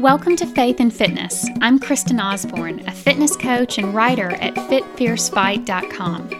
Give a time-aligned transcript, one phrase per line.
[0.00, 1.46] Welcome to Faith and Fitness.
[1.60, 6.30] I'm Kristen Osborne, a fitness coach and writer at fitfiercefight.com.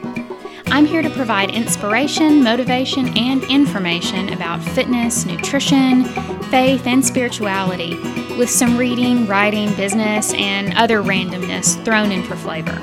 [0.68, 6.04] I'm here to provide inspiration, motivation, and information about fitness, nutrition,
[6.44, 7.96] faith, and spirituality,
[8.38, 12.80] with some reading, writing, business, and other randomness thrown in for flavor.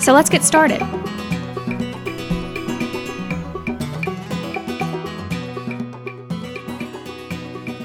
[0.00, 0.80] So let's get started.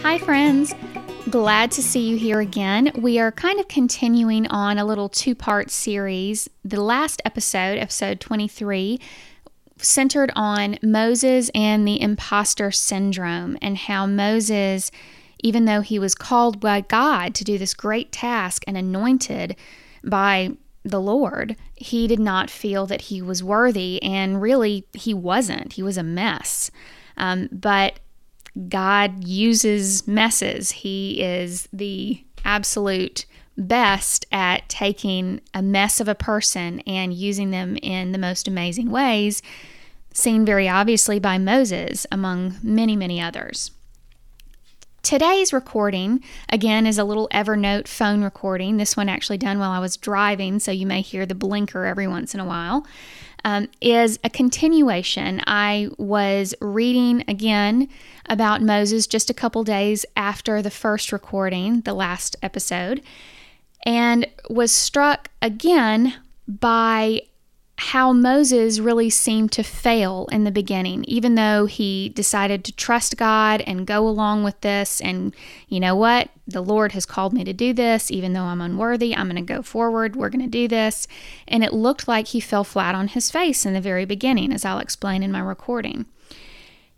[0.03, 0.73] Hi, friends.
[1.29, 2.91] Glad to see you here again.
[2.95, 6.49] We are kind of continuing on a little two part series.
[6.65, 8.99] The last episode, episode 23,
[9.77, 14.91] centered on Moses and the imposter syndrome and how Moses,
[15.43, 19.55] even though he was called by God to do this great task and anointed
[20.03, 20.53] by
[20.83, 24.01] the Lord, he did not feel that he was worthy.
[24.01, 25.73] And really, he wasn't.
[25.73, 26.71] He was a mess.
[27.17, 27.99] Um, but
[28.67, 30.71] God uses messes.
[30.71, 33.25] He is the absolute
[33.57, 38.89] best at taking a mess of a person and using them in the most amazing
[38.89, 39.41] ways,
[40.13, 43.71] seen very obviously by Moses, among many, many others.
[45.01, 48.77] Today's recording, again, is a little Evernote phone recording.
[48.77, 52.07] This one actually done while I was driving, so you may hear the blinker every
[52.07, 52.85] once in a while
[53.45, 55.41] um, is a continuation.
[55.47, 57.89] I was reading again
[58.27, 63.01] about Moses just a couple days after the first recording, the last episode,
[63.85, 66.13] and was struck again
[66.47, 67.21] by
[67.79, 73.15] how Moses really seemed to fail in the beginning, even though he decided to trust
[73.15, 74.99] God and go along with this.
[74.99, 75.33] And
[75.69, 76.29] you know what?
[76.45, 79.15] The Lord has called me to do this, even though I'm unworthy.
[79.15, 80.17] I'm going to go forward.
[80.17, 81.07] We're going to do this.
[81.47, 84.65] And it looked like he fell flat on his face in the very beginning, as
[84.65, 86.05] I'll explain in my recording.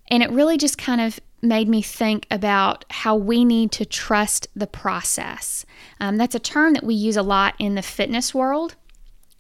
[0.08, 4.48] And it really just kind of made me think about how we need to trust
[4.56, 5.64] the process.
[6.00, 8.76] Um, that's a term that we use a lot in the fitness world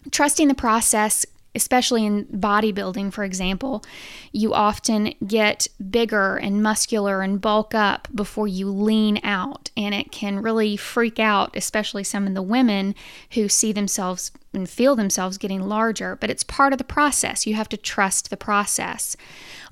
[0.09, 3.83] trusting the process especially in bodybuilding, for example,
[4.31, 9.69] you often get bigger and muscular and bulk up before you lean out.
[9.75, 12.95] And it can really freak out, especially some of the women
[13.31, 16.15] who see themselves and feel themselves getting larger.
[16.15, 17.45] But it's part of the process.
[17.45, 19.17] You have to trust the process.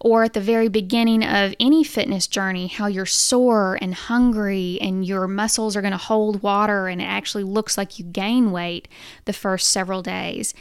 [0.01, 5.05] Or at the very beginning of any fitness journey, how you're sore and hungry and
[5.05, 8.87] your muscles are going to hold water and it actually looks like you gain weight
[9.25, 10.53] the first several days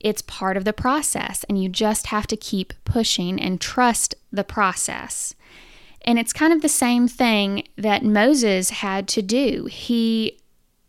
[0.00, 4.44] it's part of the process, and you just have to keep pushing and trust the
[4.44, 5.34] process.
[6.02, 9.66] And it's kind of the same thing that Moses had to do.
[9.70, 10.38] He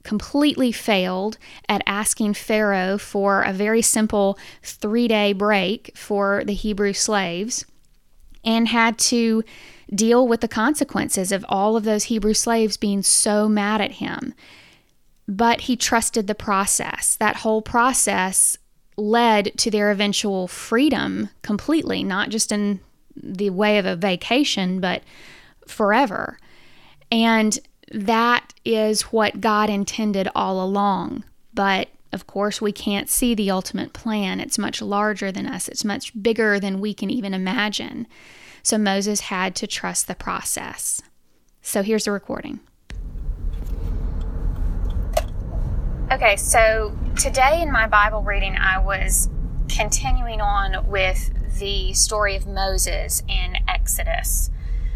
[0.04, 1.38] completely failed
[1.70, 7.66] at asking Pharaoh for a very simple three day break for the Hebrew slaves
[8.44, 9.44] and had to
[9.94, 14.34] deal with the consequences of all of those Hebrew slaves being so mad at him.
[15.28, 17.16] But he trusted the process.
[17.18, 18.58] That whole process
[19.02, 22.80] led to their eventual freedom completely, not just in
[23.16, 25.04] the way of a vacation, but
[25.68, 26.38] forever.
[27.12, 27.60] And
[27.92, 31.24] that is what God intended all along.
[31.54, 34.40] But of course, we can't see the ultimate plan.
[34.40, 38.08] It's much larger than us, it's much bigger than we can even imagine.
[38.64, 41.02] So Moses had to trust the process.
[41.62, 42.60] So here's the recording.
[46.12, 49.30] Okay, so today in my Bible reading, I was
[49.70, 54.50] continuing on with the story of Moses in Exodus.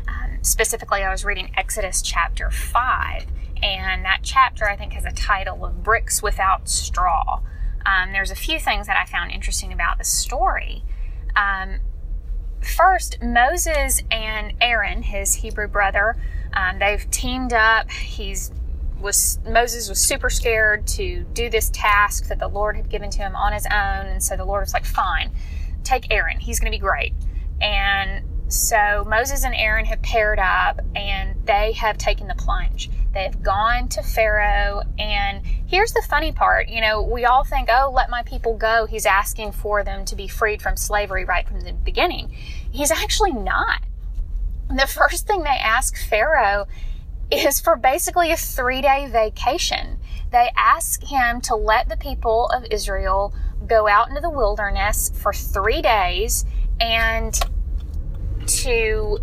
[0.09, 3.27] Um, specifically, I was reading Exodus chapter 5,
[3.63, 7.39] and that chapter I think has a title of Bricks Without Straw.
[7.85, 10.83] Um, there's a few things that I found interesting about the story.
[11.33, 11.79] Um,
[12.59, 16.17] first, Moses and Aaron, his Hebrew brother,
[16.51, 17.89] um, they've teamed up.
[17.89, 18.51] He's
[19.05, 23.19] was Moses was super scared to do this task that the Lord had given to
[23.19, 25.31] him on his own, and so the Lord was like, "Fine,
[25.85, 26.41] take Aaron.
[26.41, 27.13] He's going to be great."
[27.61, 32.89] And so Moses and Aaron have paired up, and they have taken the plunge.
[33.13, 36.67] They have gone to Pharaoh, and here's the funny part.
[36.67, 40.15] You know, we all think, "Oh, let my people go." He's asking for them to
[40.15, 42.29] be freed from slavery right from the beginning.
[42.71, 43.81] He's actually not.
[44.67, 46.65] The first thing they ask Pharaoh
[47.39, 49.99] is for basically a three day vacation.
[50.31, 53.33] They ask him to let the people of Israel
[53.67, 56.45] go out into the wilderness for three days
[56.79, 57.39] and
[58.47, 59.19] to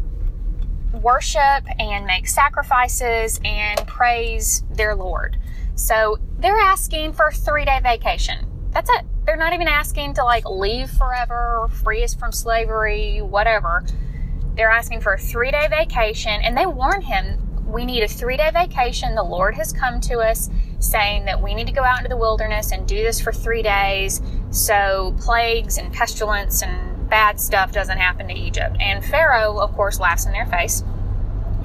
[0.93, 5.39] worship and make sacrifices and praise their Lord.
[5.75, 8.47] So they're asking for a three day vacation.
[8.71, 9.05] That's it.
[9.25, 13.85] They're not even asking to like leave forever free us from slavery, whatever.
[14.55, 18.37] They're asking for a three day vacation and they warn him we need a three
[18.37, 19.15] day vacation.
[19.15, 22.17] The Lord has come to us saying that we need to go out into the
[22.17, 24.21] wilderness and do this for three days
[24.51, 28.77] so plagues and pestilence and bad stuff doesn't happen to Egypt.
[28.81, 30.85] And Pharaoh, of course, laughs in their face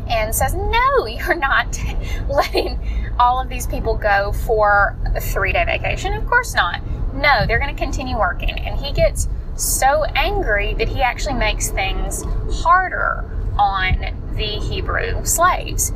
[0.09, 1.77] and says, No, you're not
[2.29, 2.79] letting
[3.19, 6.13] all of these people go for a three day vacation.
[6.13, 6.81] Of course not.
[7.13, 8.57] No, they're going to continue working.
[8.59, 12.23] And he gets so angry that he actually makes things
[12.61, 13.25] harder
[13.57, 15.91] on the Hebrew slaves.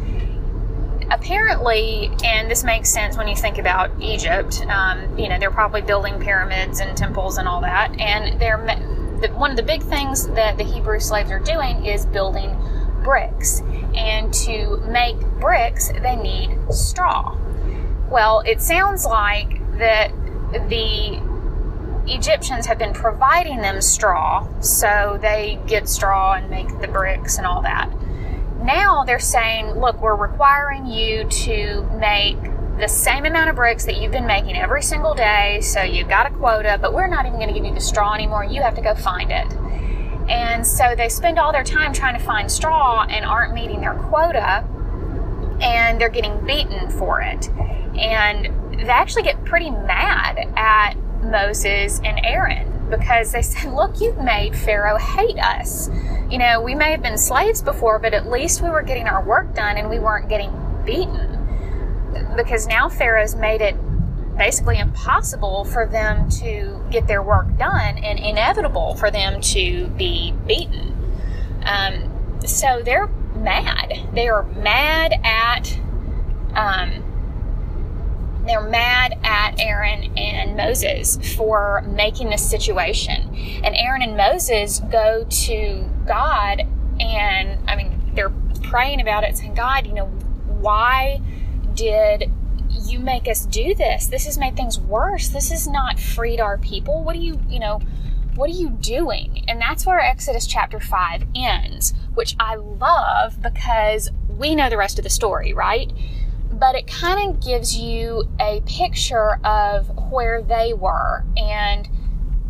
[1.09, 5.81] Apparently, and this makes sense when you think about Egypt, um, you know, they're probably
[5.81, 7.99] building pyramids and temples and all that.
[7.99, 8.57] And they're
[9.29, 12.55] one of the big things that the Hebrew slaves are doing is building
[13.03, 13.61] bricks.
[13.93, 17.37] And to make bricks, they need straw.
[18.09, 20.11] Well, it sounds like that
[20.69, 21.21] the
[22.07, 27.45] Egyptians have been providing them straw, so they get straw and make the bricks and
[27.45, 27.91] all that.
[28.63, 32.37] Now they're saying, look, we're requiring you to make
[32.77, 36.25] the same amount of bricks that you've been making every single day, so you've got
[36.25, 38.43] a quota, but we're not even going to give you the straw anymore.
[38.43, 39.47] You have to go find it.
[40.29, 43.95] And so they spend all their time trying to find straw and aren't meeting their
[43.95, 44.65] quota,
[45.59, 47.49] and they're getting beaten for it.
[47.97, 50.93] And they actually get pretty mad at
[51.23, 55.89] Moses and Aaron because they said, Look, you've made Pharaoh hate us.
[56.29, 59.23] You know, we may have been slaves before, but at least we were getting our
[59.23, 60.51] work done and we weren't getting
[60.85, 61.39] beaten.
[62.35, 63.75] Because now Pharaoh's made it
[64.37, 70.33] basically impossible for them to get their work done and inevitable for them to be
[70.45, 70.95] beaten.
[71.63, 74.09] Um, so they're mad.
[74.13, 75.79] They are mad at
[76.55, 77.03] um,
[78.45, 83.33] they're mad at Aaron and Moses for making this situation.
[83.63, 86.61] And Aaron and Moses go to God
[86.99, 88.33] and, I mean, they're
[88.63, 91.21] praying about it, saying, God, you know, why
[91.73, 92.31] did
[92.83, 94.07] you make us do this?
[94.07, 95.29] This has made things worse.
[95.29, 97.03] This has not freed our people.
[97.03, 97.79] What are you, you know,
[98.35, 99.43] what are you doing?
[99.47, 104.97] And that's where Exodus chapter 5 ends, which I love because we know the rest
[104.97, 105.91] of the story, right?
[106.61, 111.25] But it kind of gives you a picture of where they were.
[111.35, 111.89] And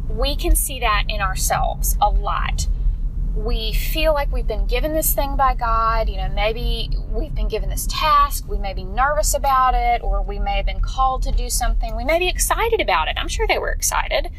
[0.09, 2.67] we can see that in ourselves a lot.
[3.33, 6.09] We feel like we've been given this thing by God.
[6.09, 8.49] You know, maybe we've been given this task.
[8.49, 11.95] We may be nervous about it, or we may have been called to do something.
[11.95, 13.15] We may be excited about it.
[13.17, 14.29] I'm sure they were excited.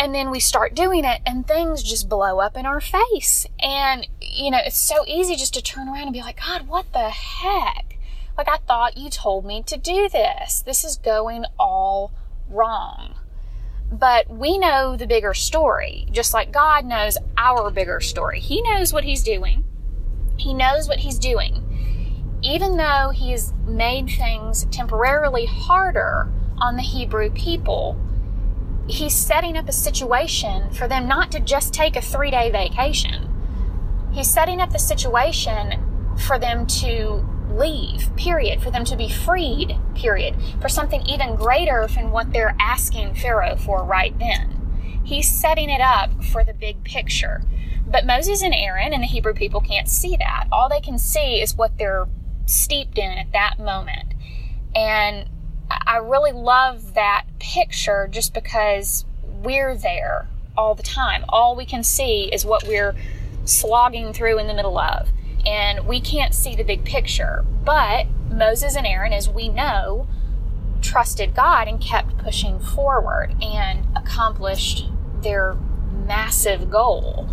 [0.00, 3.46] And then we start doing it, and things just blow up in our face.
[3.60, 6.92] And, you know, it's so easy just to turn around and be like, God, what
[6.92, 7.95] the heck?
[8.36, 10.62] Like, I thought you told me to do this.
[10.62, 12.12] This is going all
[12.48, 13.14] wrong.
[13.90, 18.40] But we know the bigger story, just like God knows our bigger story.
[18.40, 19.64] He knows what He's doing,
[20.36, 21.62] He knows what He's doing.
[22.42, 27.96] Even though He has made things temporarily harder on the Hebrew people,
[28.88, 33.32] He's setting up a situation for them not to just take a three day vacation.
[34.12, 35.82] He's setting up the situation
[36.26, 37.24] for them to
[37.56, 42.56] leave, period, for them to be freed, period, for something even greater than what they're
[42.60, 45.00] asking Pharaoh for right then.
[45.04, 47.42] He's setting it up for the big picture.
[47.86, 50.48] But Moses and Aaron and the Hebrew people can't see that.
[50.50, 52.06] All they can see is what they're
[52.46, 54.14] steeped in at that moment.
[54.74, 55.28] And
[55.70, 61.24] I really love that picture just because we're there all the time.
[61.28, 62.94] All we can see is what we're
[63.44, 65.08] slogging through in the middle of
[65.46, 67.44] and we can't see the big picture.
[67.64, 70.08] But Moses and Aaron, as we know,
[70.82, 74.90] trusted God and kept pushing forward and accomplished
[75.22, 75.56] their
[76.06, 77.28] massive goal.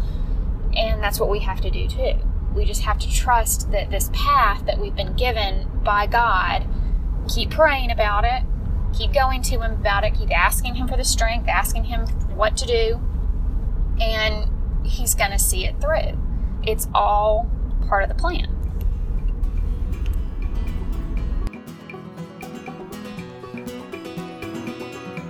[0.76, 2.16] And that's what we have to do too.
[2.56, 6.68] We just have to trust that this path that we've been given by God,
[7.28, 8.44] keep praying about it,
[8.96, 12.06] keep going to Him about it, keep asking Him for the strength, asking Him
[12.36, 13.02] what to do,
[14.00, 14.50] and
[14.86, 16.20] He's going to see it through.
[16.64, 17.50] It's all
[17.94, 18.50] part of the plan.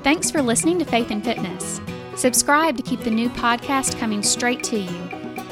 [0.02, 1.82] Thanks for listening to Faith and Fitness.
[2.16, 4.98] Subscribe to keep the new podcast coming straight to you,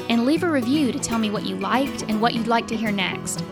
[0.08, 2.76] and leave a review to tell me what you liked and what you'd like to
[2.78, 3.44] hear next.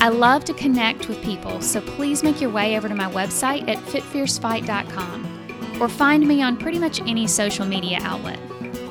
[0.00, 3.66] I love to connect with people, so please make your way over to my website
[3.66, 8.38] at fitfiercefight.com or find me on pretty much any social media outlet.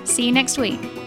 [0.07, 0.99] See you next week.